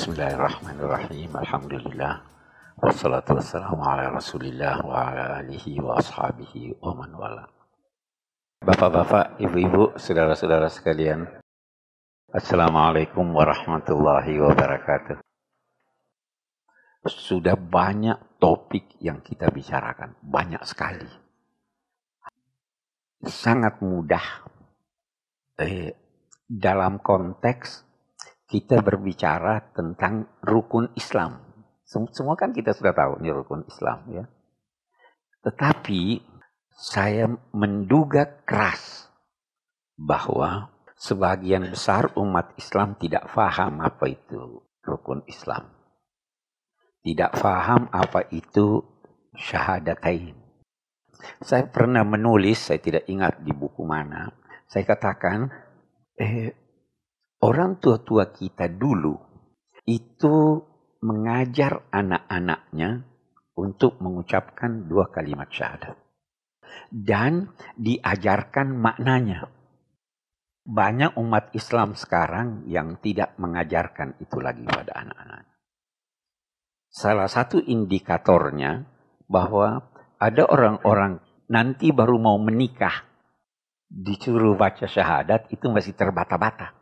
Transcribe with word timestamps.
Bismillahirrahmanirrahim. 0.00 1.28
Alhamdulillah. 1.28 2.24
Wassalatu 2.80 3.36
wassalamu 3.36 3.84
ala 3.84 4.08
rasulillah 4.08 4.80
wa 4.80 5.12
ala 5.12 5.44
alihi 5.44 5.76
wa 5.76 6.00
ashabihi 6.00 6.80
wa 6.80 6.96
man 6.96 7.12
wala. 7.12 7.44
Bapak-bapak, 8.64 9.36
ibu-ibu, 9.44 10.00
saudara-saudara 10.00 10.72
sekalian. 10.72 11.28
Assalamualaikum 12.32 13.28
warahmatullahi 13.28 14.40
wabarakatuh. 14.40 15.20
Sudah 17.04 17.60
banyak 17.60 18.40
topik 18.40 18.96
yang 19.04 19.20
kita 19.20 19.52
bicarakan. 19.52 20.16
Banyak 20.24 20.64
sekali. 20.64 21.12
Sangat 23.28 23.84
mudah. 23.84 24.48
Eh, 25.60 25.92
dalam 26.48 27.04
konteks 27.04 27.89
kita 28.50 28.82
berbicara 28.82 29.70
tentang 29.70 30.26
rukun 30.42 30.90
Islam. 30.98 31.38
Semua 31.86 32.34
kan 32.34 32.50
kita 32.50 32.74
sudah 32.74 32.90
tahu 32.90 33.22
ini 33.22 33.30
rukun 33.30 33.62
Islam 33.70 33.98
ya. 34.10 34.24
Tetapi 35.46 36.18
saya 36.74 37.30
menduga 37.54 38.42
keras 38.42 39.06
bahwa 39.94 40.74
sebagian 40.98 41.70
besar 41.70 42.10
umat 42.18 42.52
Islam 42.58 42.98
tidak 42.98 43.30
faham 43.30 43.78
apa 43.78 44.10
itu 44.10 44.66
rukun 44.82 45.22
Islam. 45.30 45.70
Tidak 47.00 47.32
faham 47.38 47.88
apa 47.94 48.28
itu 48.34 48.82
syahadatain. 49.38 50.36
Saya 51.40 51.68
pernah 51.68 52.04
menulis, 52.04 52.60
saya 52.60 52.80
tidak 52.80 53.04
ingat 53.08 53.40
di 53.40 53.52
buku 53.52 53.84
mana. 53.84 54.32
Saya 54.68 54.84
katakan, 54.84 55.48
eh, 56.16 56.52
Orang 57.40 57.80
tua-tua 57.80 58.36
kita 58.36 58.68
dulu 58.68 59.16
itu 59.88 60.60
mengajar 61.00 61.88
anak-anaknya 61.88 63.00
untuk 63.56 63.96
mengucapkan 64.04 64.84
dua 64.84 65.08
kalimat 65.08 65.48
syahadat. 65.48 65.96
Dan 66.92 67.56
diajarkan 67.80 68.76
maknanya. 68.76 69.48
Banyak 70.68 71.16
umat 71.16 71.56
Islam 71.56 71.96
sekarang 71.96 72.68
yang 72.68 73.00
tidak 73.00 73.34
mengajarkan 73.40 74.20
itu 74.20 74.36
lagi 74.38 74.62
pada 74.68 74.92
anak-anak. 75.00 75.48
Salah 76.92 77.26
satu 77.26 77.56
indikatornya 77.56 78.84
bahwa 79.24 79.88
ada 80.20 80.44
orang-orang 80.44 81.24
nanti 81.48 81.88
baru 81.90 82.20
mau 82.20 82.36
menikah, 82.36 83.08
disuruh 83.88 84.54
baca 84.60 84.84
syahadat 84.84 85.48
itu 85.48 85.72
masih 85.72 85.96
terbata-bata. 85.96 86.79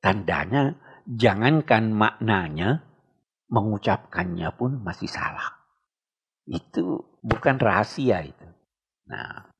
Tandanya 0.00 0.80
jangankan 1.04 1.92
maknanya, 1.92 2.80
mengucapkannya 3.52 4.48
pun 4.56 4.80
masih 4.80 5.12
salah. 5.12 5.60
Itu 6.48 7.20
bukan 7.20 7.60
rahasia 7.60 8.24
itu. 8.24 8.48
Nah, 9.06 9.52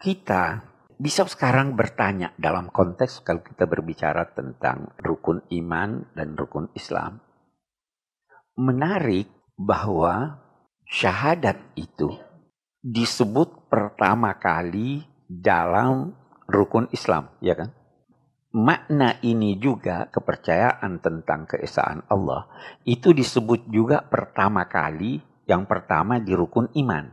kita 0.00 0.64
bisa 0.96 1.26
sekarang 1.26 1.76
bertanya 1.76 2.32
dalam 2.40 2.70
konteks 2.72 3.20
kalau 3.20 3.42
kita 3.44 3.66
berbicara 3.68 4.30
tentang 4.32 4.94
rukun 5.02 5.44
iman 5.52 6.08
dan 6.16 6.38
rukun 6.38 6.72
Islam. 6.72 7.20
Menarik 8.54 9.28
bahwa 9.58 10.38
syahadat 10.86 11.58
itu 11.74 12.14
disebut 12.80 13.66
pertama 13.66 14.38
kali 14.38 15.02
dalam 15.26 16.14
rukun 16.46 16.86
Islam, 16.94 17.34
ya 17.42 17.58
kan? 17.58 17.83
Makna 18.54 19.18
ini 19.26 19.58
juga 19.58 20.06
kepercayaan 20.14 21.02
tentang 21.02 21.50
keesaan 21.50 22.06
Allah 22.06 22.46
itu 22.86 23.10
disebut 23.10 23.66
juga 23.66 24.06
pertama 24.06 24.70
kali 24.70 25.18
yang 25.50 25.66
pertama 25.66 26.22
di 26.22 26.32
rukun 26.32 26.70
iman. 26.78 27.04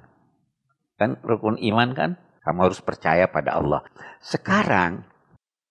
Kan 0.96 1.18
rukun 1.26 1.58
iman 1.58 1.90
kan 1.98 2.12
kamu 2.46 2.70
harus 2.70 2.80
percaya 2.86 3.26
pada 3.26 3.58
Allah. 3.58 3.82
Sekarang 4.22 5.02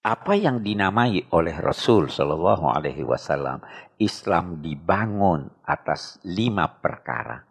apa 0.02 0.32
yang 0.34 0.64
dinamai 0.64 1.30
oleh 1.30 1.54
Rasul 1.54 2.10
Shallallahu 2.10 2.66
Alaihi 2.66 3.06
Wasallam 3.06 3.62
Islam 4.02 4.58
dibangun 4.58 5.46
atas 5.62 6.18
lima 6.26 6.66
perkara. 6.66 7.46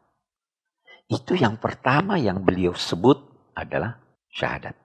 Itu 1.09 1.39
yang 1.39 1.57
pertama 1.57 2.19
yang 2.19 2.43
beliau 2.43 2.75
sebut 2.75 3.17
adalah 3.55 3.97
syahadat. 4.29 4.77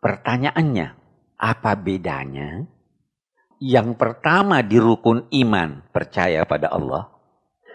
Pertanyaannya, 0.00 0.99
apa 1.40 1.72
bedanya? 1.72 2.68
Yang 3.60 3.96
pertama 3.96 4.60
di 4.60 4.76
rukun 4.76 5.28
iman 5.32 5.84
percaya 5.88 6.44
pada 6.44 6.72
Allah 6.72 7.12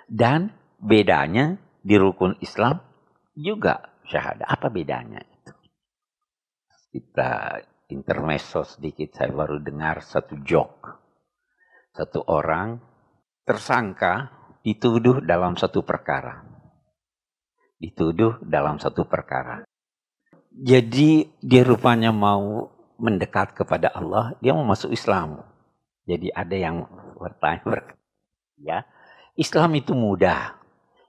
dan 0.05 0.53
bedanya 0.77 1.57
di 1.81 1.97
rukun 1.97 2.37
Islam 2.41 2.81
juga 3.33 3.97
syahadat. 4.05 4.45
Apa 4.45 4.69
bedanya 4.69 5.21
itu? 5.21 5.53
Kita 6.93 7.57
intermezzo 7.89 8.65
sedikit 8.65 9.13
saya 9.17 9.29
baru 9.33 9.61
dengar 9.61 10.01
satu 10.01 10.41
joke. 10.41 11.01
Satu 11.93 12.21
orang 12.33 12.81
tersangka 13.45 14.33
dituduh 14.65 15.21
dalam 15.21 15.53
satu 15.53 15.85
perkara. 15.85 16.41
Dituduh 17.77 18.41
dalam 18.41 18.81
satu 18.81 19.05
perkara. 19.05 19.61
Jadi 20.49 21.29
dia 21.43 21.61
rupanya 21.61 22.09
mau 22.09 22.74
mendekat 22.97 23.55
kepada 23.55 23.91
Allah, 23.91 24.35
dia 24.39 24.55
mau 24.55 24.63
masuk 24.65 24.91
Islam. 24.91 25.43
Jadi 26.05 26.29
ada 26.29 26.55
yang 26.55 26.85
bertanya, 27.17 27.81
ya, 28.59 28.85
Islam 29.35 29.75
itu 29.79 29.91
mudah. 29.97 30.61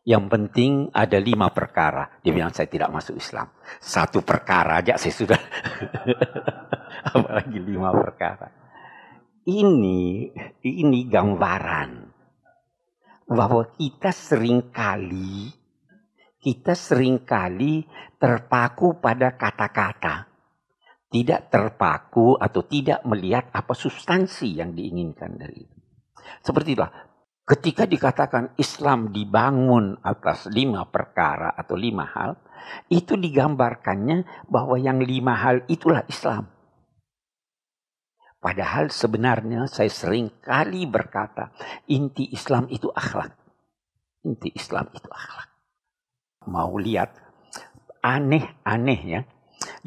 Yang 0.07 0.25
penting 0.31 0.73
ada 0.95 1.19
lima 1.19 1.51
perkara. 1.51 2.23
Dia 2.23 2.31
bilang 2.31 2.55
saya 2.55 2.71
tidak 2.71 2.95
masuk 2.95 3.19
Islam. 3.19 3.51
Satu 3.83 4.23
perkara 4.23 4.79
aja 4.79 4.95
saya 4.95 5.11
sudah. 5.11 5.41
Apalagi 7.15 7.59
lima 7.59 7.91
perkara. 7.91 8.47
Ini 9.43 10.31
ini 10.63 11.01
gambaran 11.11 11.91
bahwa 13.27 13.67
kita 13.75 14.15
sering 14.15 14.71
kali 14.71 15.51
kita 16.39 16.79
sering 16.79 17.27
kali 17.27 17.83
terpaku 18.23 19.03
pada 19.03 19.35
kata-kata 19.35 20.26
tidak 21.17 21.49
terpaku 21.49 22.37
atau 22.37 22.61
tidak 22.69 23.01
melihat 23.09 23.49
apa 23.57 23.73
substansi 23.73 24.61
yang 24.61 24.77
diinginkan 24.77 25.41
dari 25.41 25.65
itu. 25.65 25.77
Seperti 26.45 26.77
itulah, 26.77 26.93
ketika 27.49 27.89
dikatakan 27.89 28.53
Islam 28.61 29.17
dibangun 29.17 29.97
atas 30.05 30.45
lima 30.53 30.85
perkara 30.93 31.57
atau 31.57 31.73
lima 31.73 32.05
hal, 32.05 32.37
itu 32.93 33.17
digambarkannya 33.17 34.45
bahwa 34.53 34.77
yang 34.77 35.01
lima 35.01 35.41
hal 35.41 35.65
itulah 35.73 36.05
Islam. 36.05 36.53
Padahal 38.37 38.93
sebenarnya 38.93 39.65
saya 39.73 39.89
sering 39.89 40.45
kali 40.45 40.85
berkata, 40.85 41.49
inti 41.89 42.29
Islam 42.29 42.69
itu 42.69 42.93
akhlak. 42.93 43.33
Inti 44.29 44.53
Islam 44.53 44.93
itu 44.93 45.09
akhlak. 45.09 45.49
Mau 46.53 46.77
lihat 46.77 47.17
aneh-anehnya 48.05 49.25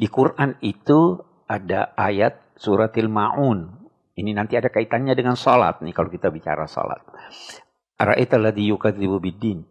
di 0.00 0.06
Quran 0.08 0.56
itu 0.64 1.20
ada 1.50 1.92
ayat 1.98 2.56
suratil 2.56 3.10
ma'un. 3.10 3.80
Ini 4.16 4.30
nanti 4.36 4.58
ada 4.58 4.68
kaitannya 4.68 5.16
dengan 5.16 5.34
salat 5.34 5.80
nih 5.80 5.96
kalau 5.96 6.12
kita 6.12 6.28
bicara 6.28 6.68
salat. 6.68 7.00
Ara'aita 7.96 8.36
alladhi 8.36 8.68
yukadzibu 8.68 9.16
biddin. 9.20 9.64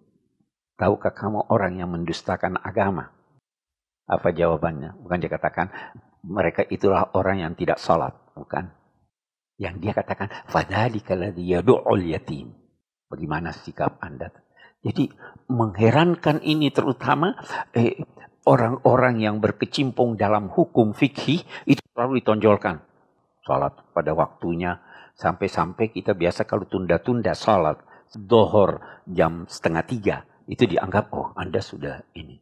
Tahukah 0.80 1.12
kamu 1.12 1.52
orang 1.52 1.82
yang 1.82 1.92
mendustakan 1.92 2.56
agama? 2.62 3.12
Apa 4.10 4.31
jawabannya? 4.34 4.98
Bukan 5.01 5.18
dia 5.22 5.30
katakan 5.30 5.69
mereka 6.25 6.66
itulah 6.66 7.13
orang 7.13 7.46
yang 7.46 7.54
tidak 7.54 7.78
salat, 7.78 8.16
bukan? 8.34 8.74
Yang 9.60 9.75
dia 9.84 9.94
katakan 9.94 10.31
fadzalika 10.48 11.13
alladhi 11.13 11.51
yad'ul 11.51 12.04
yatim. 12.06 12.56
Bagaimana 13.10 13.51
sikap 13.51 14.00
Anda? 14.00 14.31
Jadi 14.80 15.12
mengherankan 15.51 16.40
ini 16.40 16.72
terutama 16.72 17.36
eh, 17.75 18.00
orang-orang 18.45 19.19
yang 19.19 19.41
berkecimpung 19.44 20.15
dalam 20.15 20.47
hukum 20.51 20.95
fikih 20.95 21.44
itu 21.65 21.81
selalu 21.95 22.24
ditonjolkan. 22.24 22.80
Salat 23.44 23.74
pada 23.91 24.12
waktunya. 24.13 24.80
Sampai-sampai 25.19 25.91
kita 25.91 26.15
biasa 26.15 26.47
kalau 26.47 26.63
tunda-tunda 26.63 27.36
salat. 27.36 27.80
Dohor 28.15 29.03
jam 29.06 29.45
setengah 29.45 29.83
tiga. 29.86 30.18
Itu 30.50 30.65
dianggap, 30.65 31.13
oh 31.13 31.30
Anda 31.38 31.62
sudah 31.62 32.01
ini. 32.18 32.39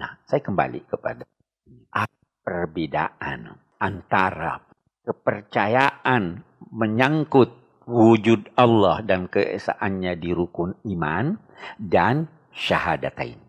Nah, 0.00 0.16
saya 0.24 0.40
kembali 0.40 0.88
kepada 0.88 1.28
perbedaan 2.44 3.56
antara 3.80 4.60
kepercayaan 5.04 6.44
menyangkut 6.72 7.50
wujud 7.88 8.52
Allah 8.56 9.00
dan 9.04 9.28
keesaannya 9.28 10.16
di 10.16 10.30
rukun 10.32 10.76
iman 10.88 11.36
dan 11.80 12.28
syahadatain. 12.52 13.43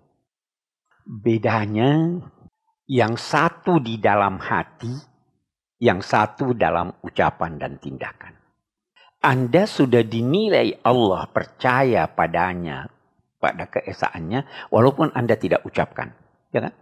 Bedanya 1.06 2.18
yang 2.90 3.14
satu 3.14 3.78
di 3.78 4.02
dalam 4.02 4.42
hati, 4.42 4.90
yang 5.78 6.02
satu 6.02 6.58
dalam 6.58 6.90
ucapan 7.06 7.62
dan 7.62 7.78
tindakan. 7.78 8.34
Anda 9.22 9.70
sudah 9.70 10.02
dinilai 10.02 10.82
Allah 10.82 11.30
percaya 11.30 12.10
padanya, 12.10 12.90
pada 13.38 13.70
keesaannya, 13.70 14.70
walaupun 14.74 15.14
Anda 15.14 15.38
tidak 15.38 15.62
ucapkan. 15.66 16.10
Ya 16.50 16.66
kan? 16.66 16.74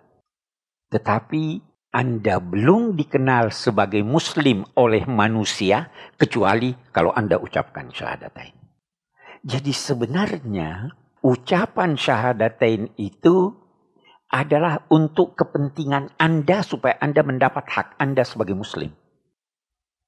Tetapi 0.91 1.59
Anda 1.91 2.39
belum 2.39 2.95
dikenal 2.95 3.51
sebagai 3.51 4.07
muslim 4.07 4.63
oleh 4.79 5.03
manusia, 5.03 5.91
kecuali 6.15 6.71
kalau 6.95 7.11
Anda 7.11 7.39
ucapkan 7.39 7.91
syahadatain. 7.91 8.55
Jadi 9.43 9.71
sebenarnya 9.75 10.95
ucapan 11.19 11.99
syahadatain 11.99 12.95
itu 12.95 13.62
adalah 14.33 14.81
untuk 14.89 15.37
kepentingan 15.37 16.17
Anda 16.17 16.65
supaya 16.65 16.97
Anda 16.97 17.21
mendapat 17.21 17.69
hak 17.69 17.87
Anda 18.01 18.25
sebagai 18.25 18.57
muslim. 18.57 18.89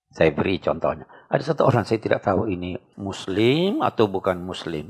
Saya 0.10 0.34
beri 0.34 0.58
contohnya. 0.58 1.06
Ada 1.30 1.54
satu 1.54 1.70
orang 1.70 1.86
saya 1.86 2.02
tidak 2.02 2.26
tahu 2.26 2.50
ini 2.50 2.74
muslim 2.98 3.86
atau 3.86 4.10
bukan 4.10 4.42
muslim. 4.42 4.90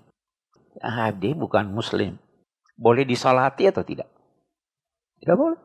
Ah, 0.80 1.12
dia 1.12 1.36
bukan 1.36 1.68
muslim. 1.68 2.16
Boleh 2.80 3.04
disolati 3.04 3.68
atau 3.68 3.84
tidak? 3.84 4.08
Tidak 5.20 5.36
boleh. 5.36 5.60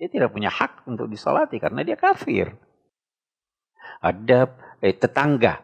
Dia 0.00 0.08
tidak 0.08 0.32
punya 0.32 0.48
hak 0.48 0.88
untuk 0.88 1.12
disolati 1.12 1.60
karena 1.60 1.84
dia 1.84 2.00
kafir. 2.00 2.56
Ada 4.00 4.48
eh, 4.80 4.96
tetangga. 4.96 5.60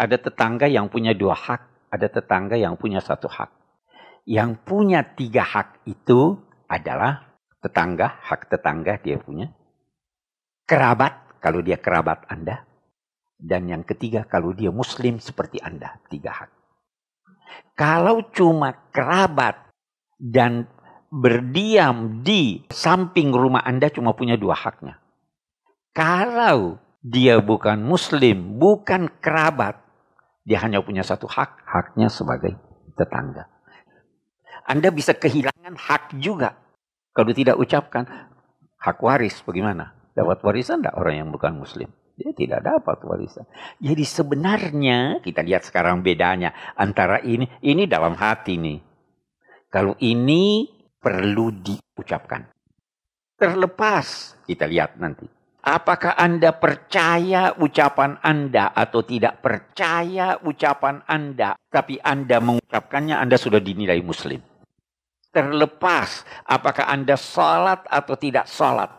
Ada 0.00 0.16
tetangga 0.16 0.64
yang 0.64 0.88
punya 0.88 1.12
dua 1.12 1.36
hak. 1.36 1.92
Ada 1.92 2.08
tetangga 2.08 2.56
yang 2.56 2.80
punya 2.80 3.04
satu 3.04 3.28
hak. 3.28 3.61
Yang 4.22 4.50
punya 4.62 5.02
tiga 5.02 5.42
hak 5.42 5.82
itu 5.86 6.38
adalah 6.70 7.38
tetangga, 7.58 8.22
hak 8.22 8.50
tetangga 8.50 8.98
dia 9.02 9.18
punya. 9.18 9.50
Kerabat, 10.62 11.42
kalau 11.42 11.58
dia 11.58 11.78
kerabat 11.78 12.26
Anda. 12.30 12.62
Dan 13.34 13.66
yang 13.66 13.82
ketiga, 13.82 14.22
kalau 14.22 14.54
dia 14.54 14.70
muslim 14.70 15.18
seperti 15.18 15.58
Anda. 15.58 15.98
Tiga 16.06 16.30
hak. 16.30 16.50
Kalau 17.74 18.30
cuma 18.30 18.88
kerabat 18.94 19.58
dan 20.22 20.70
berdiam 21.10 22.22
di 22.22 22.62
samping 22.70 23.34
rumah 23.34 23.66
Anda 23.66 23.90
cuma 23.90 24.14
punya 24.14 24.38
dua 24.38 24.54
haknya. 24.54 25.02
Kalau 25.92 26.80
dia 27.02 27.42
bukan 27.42 27.82
muslim, 27.82 28.56
bukan 28.56 29.10
kerabat, 29.20 29.76
dia 30.46 30.62
hanya 30.62 30.80
punya 30.80 31.02
satu 31.02 31.26
hak, 31.26 31.66
haknya 31.66 32.08
sebagai 32.08 32.56
tetangga. 32.96 33.50
Anda 34.66 34.94
bisa 34.94 35.14
kehilangan 35.16 35.74
hak 35.74 36.16
juga. 36.22 36.56
Kalau 37.12 37.32
tidak 37.34 37.60
ucapkan, 37.60 38.08
hak 38.80 38.98
waris 39.02 39.42
bagaimana? 39.44 39.92
Dapat 40.12 40.44
warisan 40.44 40.80
tidak 40.80 40.96
orang 40.96 41.14
yang 41.24 41.28
bukan 41.32 41.56
muslim? 41.56 41.88
Dia 42.12 42.32
tidak 42.36 42.60
dapat 42.60 43.00
warisan. 43.08 43.48
Jadi 43.80 44.04
sebenarnya 44.04 45.24
kita 45.24 45.40
lihat 45.40 45.64
sekarang 45.64 46.04
bedanya 46.04 46.52
antara 46.76 47.18
ini, 47.24 47.48
ini 47.64 47.88
dalam 47.88 48.14
hati 48.14 48.60
nih. 48.60 48.78
Kalau 49.72 49.96
ini 50.04 50.68
perlu 51.00 51.48
diucapkan. 51.50 52.52
Terlepas 53.40 54.36
kita 54.44 54.68
lihat 54.68 55.00
nanti. 55.00 55.24
Apakah 55.62 56.18
Anda 56.18 56.52
percaya 56.58 57.54
ucapan 57.54 58.18
Anda 58.20 58.74
atau 58.74 59.06
tidak 59.06 59.40
percaya 59.40 60.42
ucapan 60.42 61.06
Anda, 61.06 61.54
tapi 61.70 62.02
Anda 62.02 62.42
mengucapkannya, 62.42 63.14
Anda 63.14 63.38
sudah 63.38 63.62
dinilai 63.62 64.02
Muslim. 64.02 64.51
Terlepas 65.32 66.28
apakah 66.44 66.84
Anda 66.92 67.16
sholat 67.16 67.88
atau 67.88 68.14
tidak 68.20 68.44
sholat, 68.52 68.92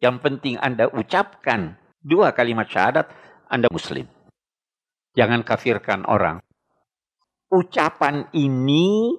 yang 0.00 0.20
penting 0.20 0.56
Anda 0.56 0.88
ucapkan 0.88 1.76
dua 2.00 2.32
kalimat 2.32 2.68
syahadat, 2.68 3.08
Anda 3.48 3.68
muslim. 3.72 4.08
Jangan 5.12 5.44
kafirkan 5.44 6.08
orang. 6.08 6.40
Ucapan 7.52 8.28
ini 8.32 9.16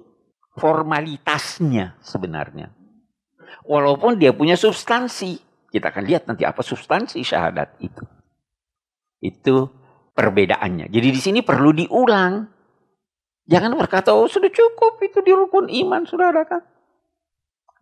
formalitasnya 0.58 2.00
sebenarnya. 2.02 2.72
Walaupun 3.62 4.18
dia 4.18 4.34
punya 4.34 4.58
substansi. 4.58 5.38
Kita 5.72 5.88
akan 5.88 6.04
lihat 6.04 6.28
nanti 6.28 6.44
apa 6.44 6.60
substansi 6.60 7.24
syahadat 7.24 7.80
itu. 7.80 8.04
Itu 9.22 9.70
perbedaannya. 10.12 10.90
Jadi 10.92 11.08
di 11.08 11.20
sini 11.20 11.40
perlu 11.40 11.72
diulang. 11.72 12.34
Jangan 13.50 13.74
berkata, 13.74 14.14
oh 14.14 14.30
sudah 14.30 14.50
cukup 14.50 15.02
itu 15.02 15.18
di 15.22 15.32
rukun 15.34 15.66
iman, 15.66 16.06
saudara 16.06 16.46
kan 16.46 16.62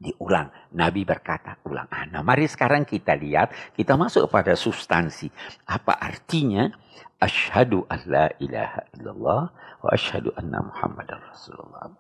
diulang. 0.01 0.49
Nabi 0.73 1.05
berkata, 1.05 1.61
ulang. 1.69 1.87
Ah, 1.93 2.09
nah, 2.09 2.25
mari 2.25 2.49
sekarang 2.49 2.89
kita 2.89 3.13
lihat, 3.13 3.53
kita 3.77 3.95
masuk 4.01 4.33
pada 4.33 4.57
substansi. 4.57 5.29
Apa 5.69 5.95
artinya? 6.01 6.73
Ashadu 7.21 7.85
an 7.93 8.01
la 8.09 8.27
ilaha 8.41 8.81
illallah 8.97 9.43
wa 9.85 9.91
ashadu 9.93 10.33
anna 10.41 10.65
muhammad 10.65 11.05
rasulullah. 11.21 11.93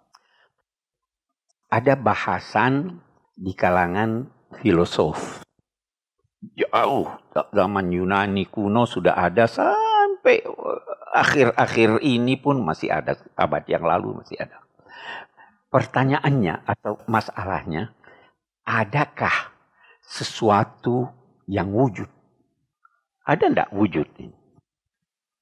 Ada 1.68 1.92
bahasan 1.92 3.04
di 3.36 3.52
kalangan 3.52 4.32
filosof. 4.64 5.44
Jauh, 6.56 7.20
zaman 7.52 7.92
Yunani 7.92 8.48
kuno 8.48 8.88
sudah 8.88 9.12
ada 9.12 9.44
sampai 9.44 10.40
akhir-akhir 11.10 12.00
ini 12.06 12.38
pun 12.38 12.62
masih 12.62 12.90
ada, 12.90 13.18
abad 13.34 13.64
yang 13.66 13.82
lalu 13.82 14.22
masih 14.22 14.38
ada 14.38 14.62
pertanyaannya 15.70 16.66
atau 16.66 16.98
masalahnya, 17.06 17.94
adakah 18.66 19.54
sesuatu 20.02 21.08
yang 21.46 21.70
wujud? 21.70 22.10
Ada 23.24 23.46
enggak 23.46 23.70
wujud 23.70 24.06
ini? 24.18 24.38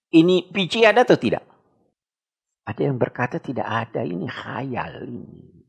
Ini 0.08 0.52
pici 0.52 0.84
ada 0.84 1.04
atau 1.04 1.16
tidak? 1.16 1.44
Ada 2.68 2.92
yang 2.92 3.00
berkata 3.00 3.40
tidak 3.40 3.64
ada, 3.64 4.04
ini 4.04 4.28
khayal 4.28 5.08
ini. 5.08 5.64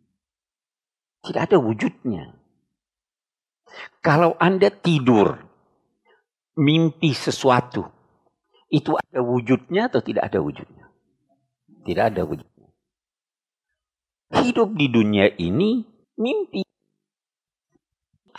Tidak 1.23 1.41
ada 1.47 1.57
wujudnya. 1.59 2.35
Kalau 4.03 4.35
Anda 4.39 4.67
tidur, 4.71 5.39
mimpi 6.59 7.15
sesuatu, 7.15 7.87
itu 8.69 8.93
ada 8.95 9.19
wujudnya 9.25 9.89
atau 9.89 10.01
tidak 10.01 10.29
ada 10.29 10.39
wujudnya? 10.41 10.85
Tidak 11.85 12.05
ada 12.13 12.21
wujud 12.25 12.49
hidup 14.33 14.77
di 14.77 14.87
dunia 14.89 15.29
ini 15.37 15.81
mimpi. 16.17 16.61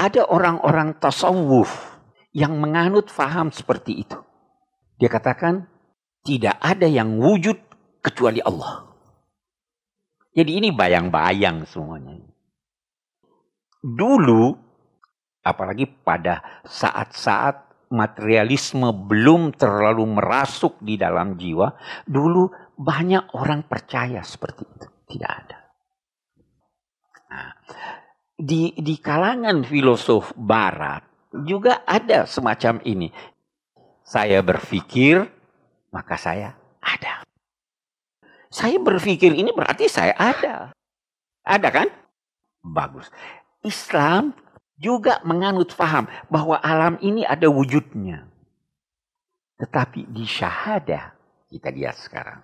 Ada 0.00 0.26
orang-orang 0.30 0.96
tasawuf 0.96 2.00
yang 2.32 2.56
menganut 2.56 3.12
faham 3.12 3.52
seperti 3.52 4.00
itu. 4.06 4.16
Dia 4.96 5.10
katakan, 5.12 5.68
tidak 6.24 6.56
ada 6.62 6.88
yang 6.88 7.20
wujud 7.20 7.58
kecuali 8.00 8.40
Allah. 8.40 8.88
Jadi 10.32 10.62
ini 10.62 10.68
bayang-bayang 10.72 11.68
semuanya. 11.68 12.16
Dulu, 13.80 14.56
apalagi 15.44 15.88
pada 15.88 16.62
saat-saat 16.64 17.69
materialisme 17.90 18.94
belum 19.10 19.58
terlalu 19.58 20.06
merasuk 20.18 20.78
di 20.78 20.94
dalam 20.94 21.34
jiwa, 21.34 21.74
dulu 22.06 22.46
banyak 22.78 23.34
orang 23.34 23.66
percaya 23.66 24.22
seperti 24.22 24.62
itu. 24.62 24.86
Tidak 25.10 25.30
ada. 25.30 25.58
Nah, 27.30 27.50
di, 28.38 28.72
di 28.78 28.94
kalangan 29.02 29.66
filosof 29.66 30.32
barat 30.38 31.02
juga 31.46 31.82
ada 31.82 32.26
semacam 32.26 32.78
ini. 32.86 33.10
Saya 34.06 34.42
berpikir, 34.42 35.22
maka 35.94 36.14
saya 36.18 36.54
ada. 36.82 37.22
Saya 38.50 38.82
berpikir 38.82 39.30
ini 39.30 39.54
berarti 39.54 39.86
saya 39.86 40.14
ada. 40.18 40.74
Ada 41.46 41.68
kan? 41.70 41.88
Bagus. 42.62 43.06
Islam 43.62 44.34
juga 44.80 45.20
menganut 45.28 45.76
faham 45.76 46.08
bahwa 46.32 46.56
alam 46.56 46.96
ini 47.04 47.20
ada 47.28 47.52
wujudnya. 47.52 48.24
Tetapi 49.60 50.08
di 50.08 50.24
syahadah, 50.24 51.12
kita 51.52 51.68
lihat 51.68 52.00
sekarang. 52.00 52.40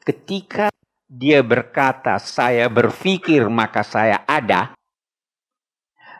Ketika 0.00 0.72
dia 1.04 1.44
berkata, 1.44 2.16
"Saya 2.16 2.72
berpikir, 2.72 3.44
maka 3.52 3.84
saya 3.84 4.24
ada." 4.24 4.72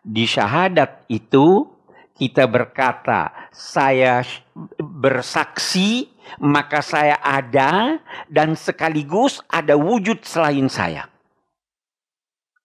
Di 0.05 0.29
syahadat 0.29 1.09
itu, 1.09 1.65
kita 2.13 2.45
berkata, 2.45 3.49
"Saya 3.57 4.21
bersaksi, 4.77 6.13
maka 6.37 6.85
saya 6.85 7.17
ada, 7.25 8.05
dan 8.29 8.53
sekaligus 8.53 9.41
ada 9.49 9.81
wujud 9.81 10.21
selain 10.29 10.69
saya." 10.69 11.09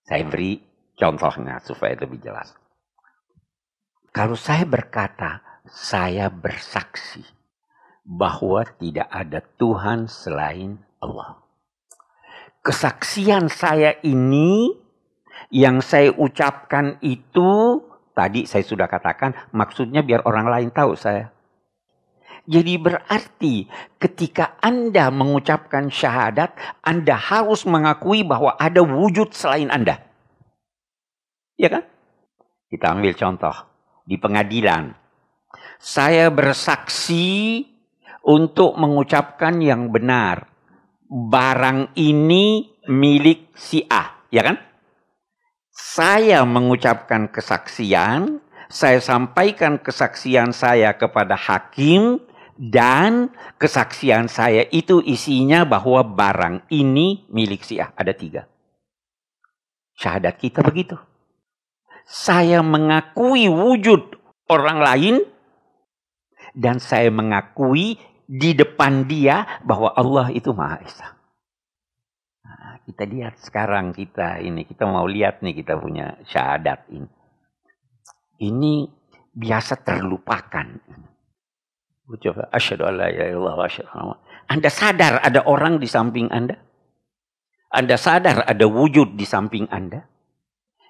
Saya 0.04 0.28
beri 0.28 0.69
contohnya 1.00 1.63
supaya 1.63 1.96
lebih 1.96 2.20
jelas. 2.20 2.51
Kalau 4.12 4.36
saya 4.36 4.68
berkata, 4.68 5.63
"Saya 5.63 6.27
bersaksi 6.27 7.24
bahwa 8.03 8.68
tidak 8.77 9.08
ada 9.08 9.39
Tuhan 9.39 10.12
selain 10.12 10.84
Allah." 11.00 11.50
kesaksian 12.63 13.48
saya 13.48 13.96
ini 14.03 14.75
yang 15.50 15.79
saya 15.82 16.12
ucapkan 16.13 17.00
itu 17.01 17.82
tadi 18.13 18.46
saya 18.46 18.62
sudah 18.62 18.86
katakan 18.86 19.34
maksudnya 19.56 20.03
biar 20.03 20.27
orang 20.27 20.48
lain 20.51 20.70
tahu 20.70 20.94
saya. 20.94 21.32
Jadi 22.50 22.82
berarti 22.82 23.70
ketika 24.01 24.58
Anda 24.58 25.13
mengucapkan 25.13 25.94
syahadat, 25.94 26.58
Anda 26.82 27.13
harus 27.13 27.62
mengakui 27.70 28.25
bahwa 28.25 28.58
ada 28.58 28.82
wujud 28.82 29.38
selain 29.38 29.70
Anda. 29.70 30.01
Ya 31.60 31.68
kan? 31.68 31.84
Kita 32.72 32.96
ambil 32.96 33.12
contoh 33.20 33.51
di 34.08 34.16
pengadilan. 34.16 34.96
Saya 35.75 36.32
bersaksi 36.32 37.68
untuk 38.24 38.80
mengucapkan 38.80 39.60
yang 39.60 39.92
benar. 39.92 40.48
Barang 41.10 41.92
ini 42.00 42.70
milik 42.88 43.51
si 43.60 43.84
A, 43.92 44.24
ya 44.32 44.46
kan? 44.46 44.56
Saya 45.74 46.46
mengucapkan 46.46 47.28
kesaksian, 47.28 48.39
saya 48.70 49.01
sampaikan 49.01 49.82
kesaksian 49.82 50.54
saya 50.54 50.94
kepada 50.96 51.34
hakim 51.34 52.22
dan 52.56 53.34
kesaksian 53.58 54.30
saya 54.30 54.70
itu 54.70 55.01
isinya 55.01 55.66
bahwa 55.66 56.06
barang 56.06 56.70
ini 56.70 57.25
milik 57.34 57.66
si 57.66 57.82
A. 57.82 57.89
Ada 57.98 58.13
tiga. 58.13 58.46
Syahadat 59.98 60.38
kita 60.38 60.62
begitu. 60.62 61.09
Saya 62.10 62.66
mengakui 62.66 63.46
wujud 63.46 64.18
orang 64.50 64.82
lain 64.82 65.16
dan 66.58 66.82
saya 66.82 67.13
mengakui 67.13 68.01
di 68.25 68.58
depan 68.58 69.06
dia 69.06 69.62
bahwa 69.62 69.94
Allah 69.94 70.34
itu 70.34 70.50
Maha 70.50 70.82
Esa. 70.82 71.13
Nah, 72.42 72.82
kita 72.82 73.06
lihat 73.06 73.38
sekarang 73.38 73.94
kita 73.94 74.42
ini, 74.42 74.66
kita 74.66 74.89
mau 74.89 75.06
lihat 75.06 75.46
nih 75.46 75.54
kita 75.62 75.78
punya 75.78 76.18
syahadat 76.25 76.89
ini 76.89 77.10
ini 78.39 78.88
biasa 79.36 79.84
terlupakan. 79.84 80.68
Coba 82.10 82.50
asyhadu 82.50 82.89
alla 82.89 83.06
ilaha 83.13 83.70
illallah 83.70 84.18
Anda 84.50 84.70
sadar 84.74 85.22
ada 85.22 85.46
orang 85.46 85.78
di 85.78 85.86
samping 85.86 86.25
Anda? 86.34 86.58
Anda 87.70 88.01
sadar 88.01 88.50
ada 88.50 88.66
wujud 88.66 89.13
di 89.13 89.30
samping 89.30 89.70
Anda? 89.70 90.01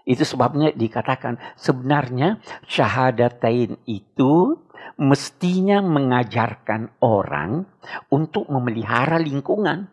Itu 0.10 0.26
sebabnya 0.26 0.74
dikatakan 0.74 1.38
sebenarnya 1.54 2.42
syahadatain 2.66 3.78
itu 3.86 4.58
mestinya 4.98 5.86
mengajarkan 5.86 6.98
orang 6.98 7.70
untuk 8.10 8.50
memelihara 8.50 9.22
lingkungan. 9.22 9.86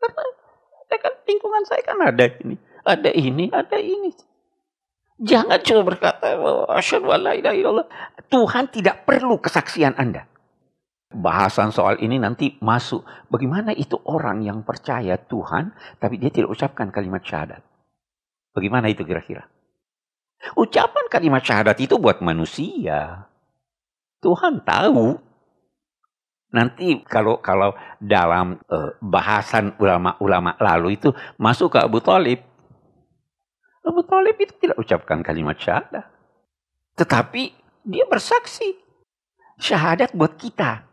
Karena 0.00 0.96
kan 0.96 1.14
lingkungan 1.28 1.62
saya 1.68 1.82
kan 1.84 2.00
ada 2.00 2.24
ini, 2.40 2.56
ada 2.80 3.10
ini, 3.12 3.44
ada 3.52 3.76
ini. 3.76 4.10
Jangan 5.20 5.60
cuma 5.60 5.82
berkata, 5.84 6.40
asyhadu 6.74 7.12
illallah. 7.12 7.86
Tuhan 8.32 8.72
tidak 8.72 9.04
perlu 9.04 9.36
kesaksian 9.36 10.00
Anda. 10.00 10.26
Bahasan 11.14 11.70
soal 11.70 12.02
ini 12.02 12.18
nanti 12.18 12.58
masuk. 12.58 13.06
Bagaimana 13.30 13.70
itu 13.70 13.94
orang 14.08 14.42
yang 14.42 14.66
percaya 14.66 15.14
Tuhan, 15.14 15.70
tapi 16.02 16.18
dia 16.18 16.34
tidak 16.34 16.50
ucapkan 16.50 16.90
kalimat 16.90 17.22
syahadat. 17.22 17.73
Bagaimana 18.54 18.86
itu 18.86 19.02
kira-kira? 19.02 19.50
Ucapan 20.54 21.10
kalimat 21.10 21.42
syahadat 21.42 21.74
itu 21.82 21.98
buat 21.98 22.22
manusia. 22.22 23.26
Tuhan 24.22 24.62
tahu. 24.62 25.18
Nanti 26.54 27.02
kalau 27.02 27.42
kalau 27.42 27.74
dalam 27.98 28.62
uh, 28.70 28.94
bahasan 29.02 29.74
ulama-ulama 29.82 30.54
lalu 30.62 30.94
itu 30.94 31.10
masuk 31.34 31.74
ke 31.74 31.78
Abu 31.82 31.98
Talib. 31.98 32.46
Abu 33.82 34.06
Talib 34.06 34.38
itu 34.38 34.54
tidak 34.62 34.78
ucapkan 34.78 35.18
kalimat 35.26 35.58
syahadat. 35.58 36.06
Tetapi 36.94 37.42
dia 37.82 38.06
bersaksi. 38.06 38.78
Syahadat 39.58 40.14
buat 40.14 40.38
kita. 40.38 40.86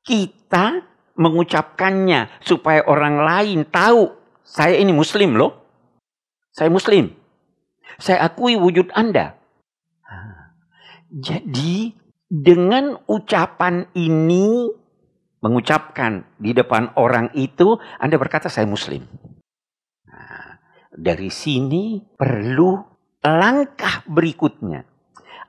Kita 0.00 0.80
mengucapkannya 1.14 2.40
supaya 2.40 2.82
orang 2.88 3.20
lain 3.20 3.68
tahu 3.68 4.10
saya 4.42 4.80
ini 4.80 4.90
muslim 4.96 5.36
loh. 5.36 5.61
Saya 6.52 6.68
muslim. 6.68 7.16
Saya 7.96 8.28
akui 8.28 8.60
wujud 8.60 8.92
Anda. 8.92 9.40
Jadi 11.12 11.92
dengan 12.28 12.96
ucapan 13.08 13.88
ini 13.92 14.68
mengucapkan 15.44 16.24
di 16.40 16.56
depan 16.56 16.96
orang 16.96 17.32
itu 17.36 17.76
Anda 18.00 18.16
berkata 18.16 18.48
saya 18.48 18.64
muslim. 18.64 19.04
Dari 20.92 21.32
sini 21.32 22.04
perlu 22.04 22.76
langkah 23.24 24.04
berikutnya. 24.04 24.84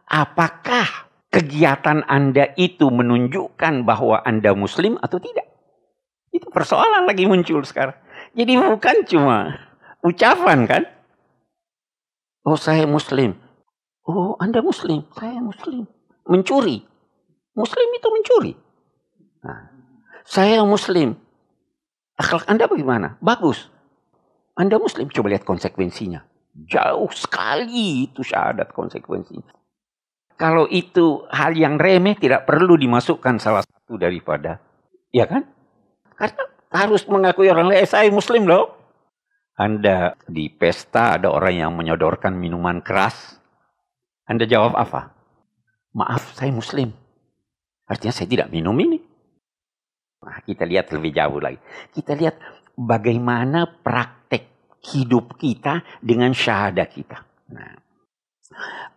Apakah 0.08 1.12
kegiatan 1.28 2.04
Anda 2.08 2.56
itu 2.56 2.88
menunjukkan 2.88 3.84
bahwa 3.84 4.24
Anda 4.24 4.56
muslim 4.56 4.96
atau 5.04 5.20
tidak? 5.20 5.48
Itu 6.32 6.48
persoalan 6.48 7.04
lagi 7.04 7.28
muncul 7.28 7.62
sekarang. 7.68 7.96
Jadi 8.34 8.56
bukan 8.56 9.04
cuma 9.06 9.38
ucapan 10.02 10.66
kan? 10.66 10.84
Oh 12.44 12.60
saya 12.60 12.84
muslim. 12.84 13.40
Oh 14.04 14.36
Anda 14.40 14.60
muslim, 14.60 15.08
saya 15.16 15.40
muslim. 15.40 15.88
Mencuri. 16.28 16.84
Muslim 17.56 17.88
itu 17.96 18.08
mencuri. 18.12 18.54
Nah, 19.44 19.72
saya 20.28 20.64
muslim. 20.68 21.16
Akhlak 22.20 22.46
Anda 22.52 22.68
bagaimana? 22.68 23.16
Bagus. 23.24 23.72
Anda 24.54 24.78
muslim, 24.78 25.10
coba 25.10 25.34
lihat 25.34 25.48
konsekuensinya. 25.48 26.22
Jauh 26.54 27.10
sekali 27.10 28.06
itu 28.06 28.22
syahadat 28.22 28.70
konsekuensinya. 28.76 29.50
Kalau 30.38 30.70
itu 30.70 31.26
hal 31.34 31.58
yang 31.58 31.82
remeh 31.82 32.14
tidak 32.18 32.46
perlu 32.46 32.78
dimasukkan 32.78 33.42
salah 33.42 33.64
satu 33.66 33.98
daripada. 33.98 34.62
Ya 35.10 35.26
kan? 35.26 35.50
Karena 36.18 36.44
harus 36.74 37.06
mengakui 37.10 37.50
orang 37.50 37.70
lain, 37.70 37.82
eh, 37.82 37.90
saya 37.90 38.10
muslim 38.10 38.46
loh. 38.46 38.83
Anda 39.54 40.18
di 40.26 40.50
pesta 40.50 41.22
ada 41.22 41.30
orang 41.30 41.54
yang 41.54 41.72
menyodorkan 41.78 42.34
minuman 42.34 42.82
keras. 42.82 43.38
Anda 44.26 44.50
jawab 44.50 44.74
apa? 44.74 45.14
Maaf, 45.94 46.34
saya 46.34 46.50
muslim. 46.50 46.90
Artinya 47.86 48.14
saya 48.16 48.26
tidak 48.26 48.50
minum 48.50 48.74
ini. 48.82 48.98
Nah, 50.24 50.40
kita 50.42 50.66
lihat 50.66 50.90
lebih 50.90 51.14
jauh 51.14 51.38
lagi. 51.38 51.60
Kita 51.94 52.18
lihat 52.18 52.40
bagaimana 52.74 53.70
praktek 53.70 54.74
hidup 54.90 55.38
kita 55.38 55.86
dengan 56.02 56.34
syahadat 56.34 56.90
kita. 56.90 57.18
Nah, 57.54 57.78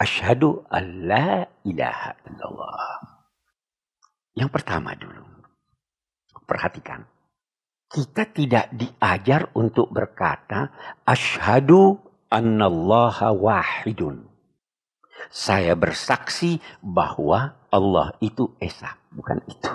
asyhadu 0.01 0.65
alla 0.73 1.45
ilaha 1.67 2.11
illallah. 2.31 2.97
Yang 4.37 4.51
pertama 4.53 4.97
dulu. 4.97 5.25
Perhatikan. 6.47 7.16
Kita 7.87 8.27
tidak 8.27 8.75
diajar 8.75 9.55
untuk 9.55 9.95
berkata 9.95 10.75
asyhadu 11.07 12.03
annallaha 12.27 13.31
wahidun. 13.31 14.27
Saya 15.31 15.75
bersaksi 15.79 16.59
bahwa 16.83 17.57
Allah 17.71 18.15
itu 18.23 18.55
esa, 18.59 18.99
bukan 19.11 19.43
itu. 19.49 19.73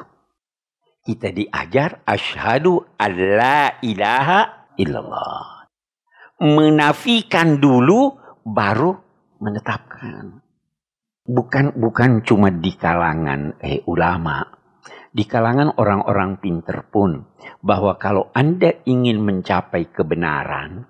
Kita 1.01 1.33
diajar 1.33 2.05
asyhadu 2.05 2.83
alla 2.99 3.81
ilaha 3.81 4.69
illallah. 4.77 5.65
Menafikan 6.41 7.57
dulu 7.57 8.15
baru 8.45 8.95
menetapkan. 9.41 10.41
Bukan 11.25 11.77
bukan 11.77 12.25
cuma 12.25 12.49
di 12.49 12.73
kalangan 12.77 13.57
eh, 13.61 13.81
ulama, 13.85 14.45
di 15.11 15.27
kalangan 15.27 15.75
orang-orang 15.75 16.39
pinter 16.39 16.87
pun 16.87 17.27
bahwa 17.59 17.99
kalau 17.99 18.31
Anda 18.31 18.79
ingin 18.87 19.19
mencapai 19.19 19.91
kebenaran, 19.91 20.87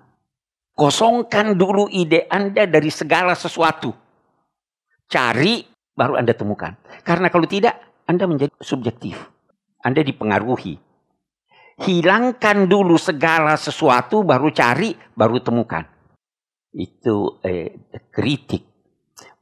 kosongkan 0.78 1.58
dulu 1.58 1.90
ide 1.90 2.30
Anda 2.30 2.70
dari 2.70 2.88
segala 2.88 3.34
sesuatu. 3.34 3.90
Cari 5.10 5.66
baru 5.92 6.22
Anda 6.22 6.32
temukan. 6.38 6.78
Karena 7.02 7.28
kalau 7.28 7.50
tidak 7.50 8.06
Anda 8.06 8.30
menjadi 8.30 8.54
subjektif. 8.62 9.18
Anda 9.82 10.06
dipengaruhi. 10.06 10.78
Hilangkan 11.82 12.70
dulu 12.70 12.94
segala 12.94 13.58
sesuatu, 13.58 14.22
baru 14.22 14.54
cari, 14.54 14.94
baru 15.18 15.42
temukan. 15.42 15.82
Itu 16.70 17.42
eh, 17.42 17.90
kritik 18.14 18.62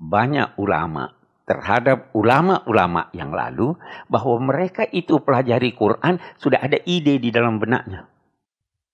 banyak 0.00 0.56
ulama 0.56 1.19
terhadap 1.50 2.14
ulama-ulama 2.14 3.10
yang 3.10 3.34
lalu 3.34 3.74
bahwa 4.06 4.38
mereka 4.38 4.86
itu 4.86 5.18
pelajari 5.18 5.74
Quran 5.74 6.22
sudah 6.38 6.62
ada 6.62 6.78
ide 6.86 7.18
di 7.18 7.34
dalam 7.34 7.58
benaknya. 7.58 8.06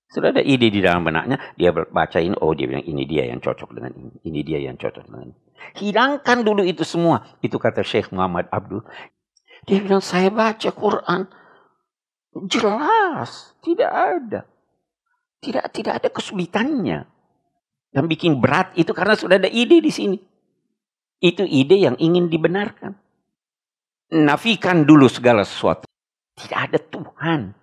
Sudah 0.09 0.33
ada 0.33 0.41
ide 0.41 0.73
di 0.73 0.81
dalam 0.81 1.05
benaknya, 1.05 1.37
dia 1.61 1.77
bacain, 1.77 2.33
oh 2.41 2.57
dia 2.57 2.65
bilang 2.65 2.89
ini 2.89 3.05
dia 3.05 3.29
yang 3.29 3.45
cocok 3.45 3.77
dengan 3.77 3.93
ini, 3.93 4.17
ini 4.25 4.41
dia 4.41 4.57
yang 4.65 4.81
cocok 4.81 5.05
dengan 5.05 5.29
ini. 5.29 5.37
Hilangkan 5.77 6.41
dulu 6.41 6.65
itu 6.65 6.81
semua. 6.81 7.37
Itu 7.45 7.61
kata 7.61 7.85
Syekh 7.85 8.09
Muhammad 8.17 8.49
Abdul. 8.49 8.81
Dia 9.69 9.83
bilang, 9.85 10.01
saya 10.01 10.33
baca 10.33 10.71
Quran. 10.73 11.29
Jelas, 12.49 13.53
tidak 13.61 13.93
ada. 13.93 14.41
Tidak 15.45 15.65
tidak 15.77 15.93
ada 16.01 16.09
kesulitannya. 16.09 17.05
Yang 17.93 18.07
bikin 18.17 18.41
berat 18.41 18.73
itu 18.81 18.97
karena 18.97 19.13
sudah 19.19 19.37
ada 19.37 19.51
ide 19.51 19.85
di 19.85 19.93
sini. 19.93 20.17
Itu 21.21 21.45
ide 21.49 21.81
yang 21.81 21.97
ingin 21.97 22.29
dibenarkan. 22.29 22.95
nafikan 24.07 24.87
dulu 24.87 25.11
segala 25.11 25.43
sesuatu. 25.43 25.83
Tidak 26.39 26.55
ada 26.71 26.79
Tuhan. 26.79 27.59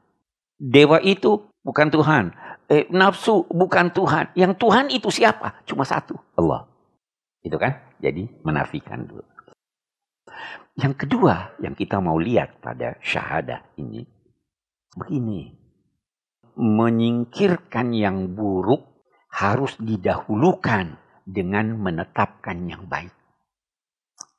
Dewa 0.59 0.99
itu 0.99 1.39
bukan 1.63 1.87
Tuhan. 1.87 2.35
Eh, 2.67 2.83
nafsu 2.91 3.47
bukan 3.47 3.95
Tuhan. 3.95 4.35
Yang 4.35 4.53
Tuhan 4.59 4.85
itu 4.91 5.07
siapa? 5.07 5.63
Cuma 5.63 5.87
satu, 5.87 6.19
Allah. 6.35 6.67
Itu 7.43 7.55
kan? 7.55 7.79
Jadi 8.03 8.27
menafikan 8.43 9.07
dulu. 9.07 9.23
Yang 10.73 11.05
kedua 11.05 11.53
yang 11.61 11.77
kita 11.77 12.01
mau 12.01 12.17
lihat 12.17 12.59
pada 12.59 12.97
syahadah 12.99 13.61
ini. 13.77 14.03
Begini. 14.97 15.53
Menyingkirkan 16.59 17.93
yang 17.93 18.33
buruk 18.33 18.83
harus 19.29 19.77
didahulukan 19.81 20.97
dengan 21.25 21.77
menetapkan 21.77 22.57
yang 22.69 22.85
baik. 22.85 23.22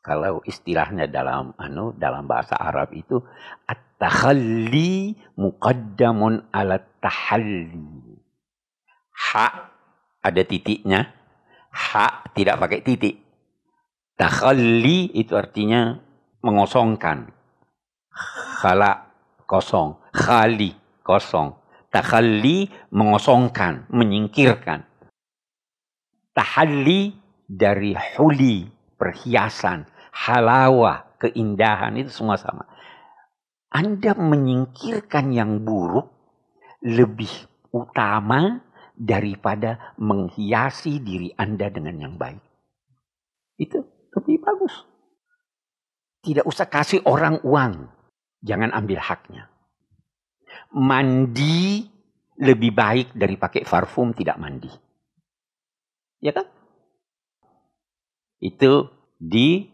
Kalau 0.05 0.45
istilahnya 0.45 1.09
dalam 1.09 1.57
anu 1.57 1.97
dalam 1.97 2.29
bahasa 2.29 2.61
Arab 2.61 2.93
itu 2.93 3.25
at-takhalli 3.65 5.17
muqaddamun 5.41 6.53
ala 6.53 6.77
tahalli. 7.01 8.21
Ha 9.33 9.47
ada 10.21 10.43
titiknya, 10.45 11.09
ha 11.73 12.21
tidak 12.37 12.61
pakai 12.61 12.85
titik. 12.85 13.17
Takhalli 14.21 15.11
itu 15.17 15.33
artinya 15.41 15.97
mengosongkan. 16.45 17.33
Khala 18.61 19.09
kosong, 19.49 19.97
khali 20.13 20.77
kosong. 21.01 21.57
Takhalli 21.89 22.69
mengosongkan, 22.93 23.89
menyingkirkan. 23.89 24.85
Tahalli 26.37 27.15
dari 27.47 27.95
huli, 28.19 28.67
perhiasan, 28.99 29.87
halawa, 30.15 31.19
keindahan 31.19 31.99
itu 31.99 32.15
semua 32.15 32.39
sama. 32.39 32.71
Anda 33.75 34.15
menyingkirkan 34.15 35.35
yang 35.35 35.67
buruk 35.67 36.15
lebih 36.87 37.31
utama 37.75 38.63
daripada 38.95 39.95
menghiasi 39.99 41.03
diri 41.03 41.35
Anda 41.35 41.67
dengan 41.75 41.99
yang 41.99 42.15
baik. 42.15 42.39
Itu 43.59 43.83
lebih 44.15 44.39
bagus. 44.39 44.87
Tidak 46.23 46.47
usah 46.47 46.71
kasih 46.71 47.03
orang 47.03 47.43
uang. 47.43 47.91
Jangan 48.47 48.71
ambil 48.71 49.03
haknya. 49.03 49.51
Mandi 50.71 51.91
lebih 52.39 52.71
baik 52.71 53.19
dari 53.19 53.35
pakai 53.35 53.67
parfum 53.67 54.15
tidak 54.15 54.39
mandi. 54.39 54.71
Ya 56.23 56.31
kan? 56.31 56.47
Itu 58.39 58.95
di 59.19 59.74